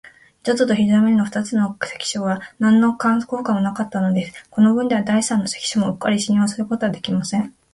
[0.41, 4.47] 板戸と非常ベルの二つの関所は、なんの効果もなかったのです。
[4.49, 7.53] このぶんでは、第三の関所もうっかり信用することはできません。